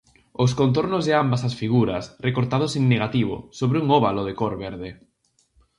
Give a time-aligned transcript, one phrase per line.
[0.43, 4.89] Os contornos de ambas as figuras recortados en negativo sobre un óvalo de cor verde.